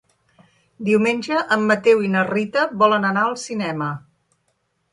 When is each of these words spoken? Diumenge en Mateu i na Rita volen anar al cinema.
Diumenge 0.87 1.41
en 1.57 1.67
Mateu 1.73 2.01
i 2.07 2.11
na 2.15 2.25
Rita 2.31 2.65
volen 2.85 3.07
anar 3.13 3.27
al 3.27 3.39
cinema. 3.45 3.91